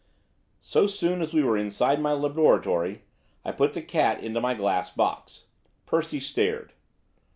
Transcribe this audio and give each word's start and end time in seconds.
So 0.63 0.87
soon 0.87 1.21
as 1.21 1.31
we 1.31 1.43
were 1.43 1.55
inside 1.55 2.01
my 2.01 2.13
laboratory, 2.13 3.03
I 3.45 3.51
put 3.51 3.73
the 3.75 3.83
cat 3.83 4.19
into 4.23 4.41
my 4.41 4.55
glass 4.55 4.89
box. 4.91 5.43
Percy 5.85 6.19
stared. 6.19 6.73